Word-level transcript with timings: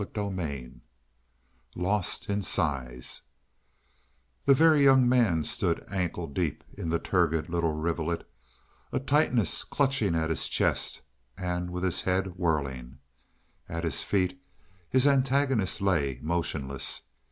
CHAPTER 0.03 0.21
XXXVIII 0.29 0.81
LOST 1.75 2.27
IN 2.27 2.41
SIZE 2.41 3.21
The 4.45 4.55
Very 4.55 4.83
Young 4.83 5.07
Man 5.07 5.43
stood 5.43 5.85
ankle 5.89 6.25
deep 6.25 6.63
in 6.75 6.89
the 6.89 6.97
turgid 6.97 7.49
little 7.49 7.73
rivulet, 7.73 8.27
a 8.91 8.99
tightness 8.99 9.63
clutching 9.63 10.15
at 10.15 10.31
his 10.31 10.49
chest, 10.49 11.01
and 11.37 11.69
with 11.69 11.83
his 11.83 12.01
head 12.01 12.35
whirling. 12.35 12.97
At 13.69 13.83
his 13.83 14.01
feet 14.01 14.41
his 14.89 15.05
antagonist 15.05 15.81
lay 15.81 16.17
motionless. 16.23 17.03